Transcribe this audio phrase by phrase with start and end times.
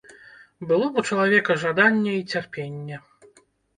[0.69, 2.95] Было б у чалавека жаданне і цярпенне.